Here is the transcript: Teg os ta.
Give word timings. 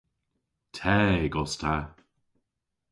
Teg 0.77 1.31
os 1.43 1.53
ta. 1.61 1.75